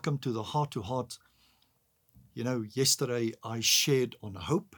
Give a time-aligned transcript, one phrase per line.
[0.00, 1.18] welcome to the Heart to Heart.
[2.32, 4.74] You know, yesterday I shared on hope,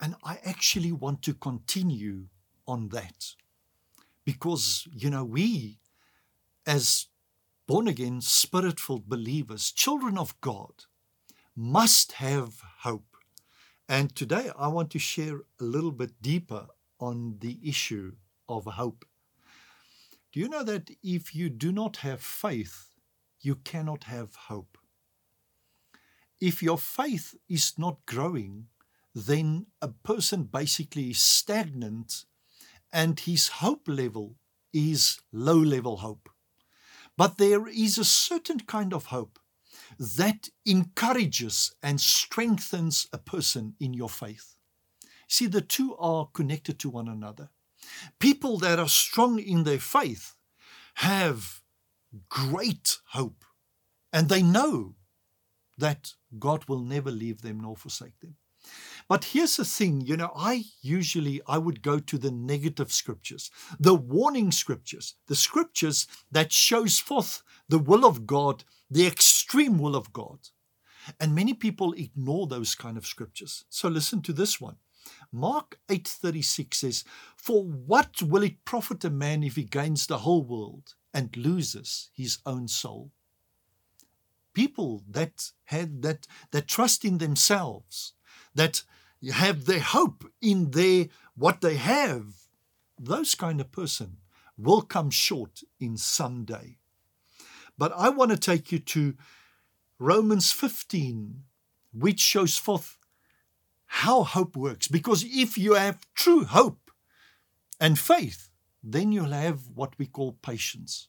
[0.00, 2.24] and I actually want to continue
[2.66, 3.36] on that
[4.24, 5.78] because, you know, we
[6.66, 7.06] as
[7.68, 10.86] born again, spirit filled believers, children of God,
[11.54, 13.16] must have hope.
[13.88, 16.66] And today I want to share a little bit deeper
[16.98, 18.14] on the issue
[18.48, 19.04] of hope.
[20.32, 22.93] Do you know that if you do not have faith,
[23.44, 24.78] you cannot have hope?
[26.40, 28.66] If your faith is not growing,
[29.14, 32.24] then a person basically is stagnant
[32.92, 34.36] and his hope level
[34.72, 36.28] is low level hope.
[37.16, 39.38] But there is a certain kind of hope
[39.98, 44.56] that encourages and strengthens a person in your faith.
[45.28, 47.50] See, the two are connected to one another.
[48.18, 50.34] People that are strong in their faith
[50.94, 51.60] have
[52.28, 53.44] great hope,
[54.12, 54.94] and they know
[55.78, 58.36] that God will never leave them nor forsake them.
[59.08, 63.50] But here's the thing, you know, I usually I would go to the negative scriptures,
[63.78, 69.94] the warning scriptures, the scriptures that shows forth the will of God, the extreme will
[69.94, 70.38] of God.
[71.20, 73.64] And many people ignore those kind of scriptures.
[73.68, 74.76] So listen to this one.
[75.30, 77.04] Mark 8:36 says,
[77.36, 82.10] "For what will it profit a man if he gains the whole world and loses
[82.12, 83.12] his own soul?"
[84.52, 88.12] People that had that that trust in themselves,
[88.54, 88.84] that
[89.32, 92.48] have their hope in their what they have,
[92.98, 94.18] those kind of person
[94.56, 96.78] will come short in some day.
[97.76, 99.16] But I want to take you to
[99.98, 101.44] Romans 15,
[101.92, 102.98] which shows forth
[103.86, 104.88] how hope works.
[104.88, 106.90] Because if you have true hope
[107.80, 108.50] and faith,
[108.84, 111.08] then you'll have what we call patience.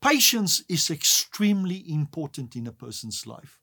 [0.00, 3.60] Patience is extremely important in a person's life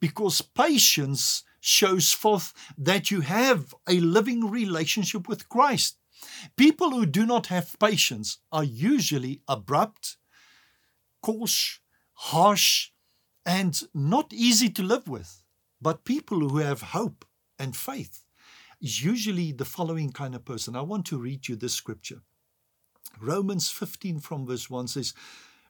[0.00, 5.96] because patience shows forth that you have a living relationship with Christ.
[6.56, 10.16] People who do not have patience are usually abrupt,
[11.22, 11.80] coarse,
[12.14, 12.90] harsh,
[13.44, 15.42] and not easy to live with.
[15.82, 17.24] But people who have hope
[17.58, 18.24] and faith
[18.80, 20.76] is usually the following kind of person.
[20.76, 22.22] I want to read you this scripture.
[23.20, 25.14] Romans 15 from verse 1 says,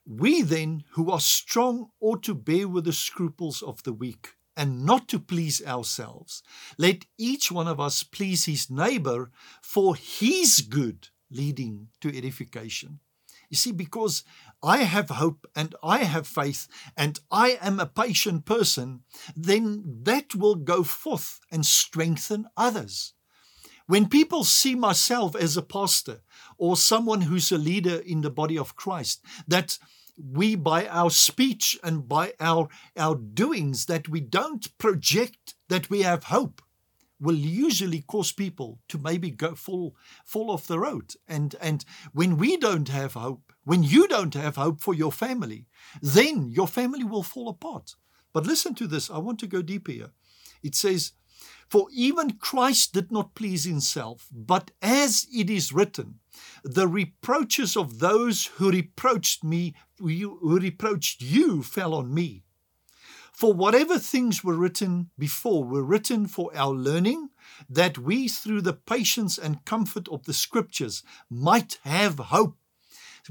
[0.06, 4.84] We then who are strong ought to bear with the scruples of the weak and
[4.84, 6.42] not to please ourselves.
[6.76, 9.30] Let each one of us please his neighbor
[9.62, 13.00] for his good, leading to edification.
[13.48, 14.22] You see, because
[14.62, 19.02] I have hope and I have faith and I am a patient person,
[19.36, 23.14] then that will go forth and strengthen others.
[23.90, 26.20] When people see myself as a pastor
[26.56, 29.80] or someone who's a leader in the body of Christ, that
[30.16, 36.02] we by our speech and by our our doings that we don't project that we
[36.02, 36.62] have hope
[37.18, 41.14] will usually cause people to maybe go fall fall off the road.
[41.26, 45.66] And and when we don't have hope when you don't have hope for your family
[46.00, 47.96] then your family will fall apart.
[48.32, 49.10] But listen to this.
[49.10, 50.12] I want to go deeper here.
[50.62, 51.12] It says
[51.68, 56.18] for even Christ did not please himself, but as it is written,
[56.64, 62.42] the reproaches of those who reproached me, who reproached you, fell on me.
[63.32, 67.30] For whatever things were written before were written for our learning,
[67.68, 72.56] that we through the patience and comfort of the scriptures might have hope.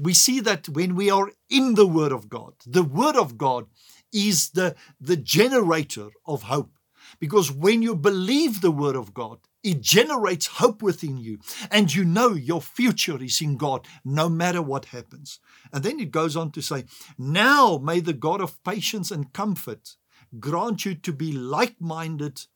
[0.00, 3.66] We see that when we are in the Word of God, the Word of God
[4.12, 6.72] is the, the generator of hope.
[7.18, 11.38] Because when you believe the Word of God, it generates hope within you,
[11.70, 15.38] and you know your future is in God no matter what happens.
[15.72, 16.84] And then it goes on to say,
[17.18, 19.96] Now may the God of patience and comfort
[20.38, 22.46] grant you to be like minded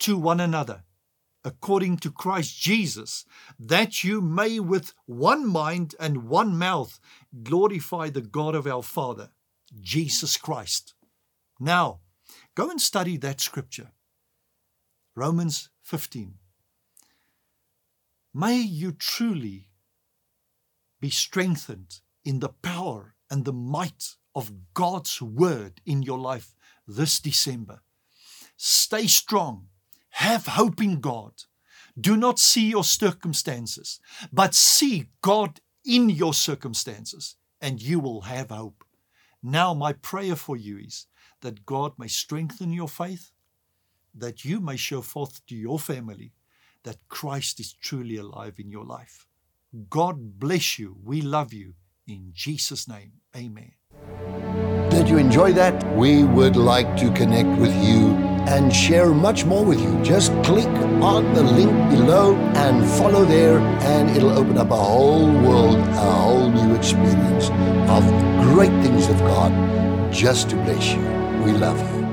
[0.00, 0.84] to one another,
[1.44, 3.24] according to Christ Jesus,
[3.58, 7.00] that you may with one mind and one mouth
[7.42, 9.30] glorify the God of our Father,
[9.80, 10.94] Jesus Christ.
[11.58, 12.00] Now,
[12.56, 13.90] Go and study that scripture.
[15.14, 16.36] Romans 15.
[18.32, 19.68] May you truly
[20.98, 26.54] be strengthened in the power and the might of God's word in your life
[26.88, 27.80] this December.
[28.56, 29.68] Stay strong.
[30.10, 31.34] Have hope in God.
[32.00, 34.00] Do not see your circumstances,
[34.32, 38.82] but see God in your circumstances, and you will have hope.
[39.42, 41.06] Now, my prayer for you is
[41.40, 43.30] that God may strengthen your faith,
[44.14, 46.32] that you may show forth to your family
[46.84, 49.26] that Christ is truly alive in your life.
[49.90, 50.96] God bless you.
[51.04, 51.74] We love you.
[52.06, 53.72] In Jesus' name, amen.
[54.90, 55.74] Did you enjoy that.
[55.96, 58.14] We would like to connect with you
[58.46, 60.00] and share much more with you.
[60.02, 60.68] Just click
[61.02, 66.10] on the link below and follow there, and it'll open up a whole world, a
[66.22, 67.50] whole new experience
[67.90, 68.04] of
[68.54, 69.52] great things of God
[70.12, 71.25] just to bless you.
[71.46, 72.05] We love you.